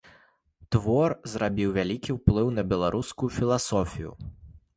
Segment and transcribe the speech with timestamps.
[0.75, 4.11] Твор зрабіў вялікі ўплыў на беларускую філасофію.